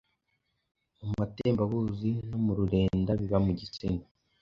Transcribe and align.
mu 1.03 1.09
matembabuzi 1.19 2.09
no 2.29 2.37
mu 2.45 2.51
rurenda 2.57 3.11
biba 3.19 3.37
mu 3.45 3.51
gitsina, 3.59 4.03